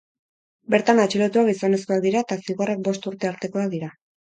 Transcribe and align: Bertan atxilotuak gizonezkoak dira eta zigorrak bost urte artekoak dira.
Bertan 0.75 1.01
atxilotuak 1.03 1.49
gizonezkoak 1.53 2.03
dira 2.09 2.27
eta 2.29 2.41
zigorrak 2.49 2.87
bost 2.93 3.11
urte 3.15 3.35
artekoak 3.37 3.77
dira. 3.81 3.97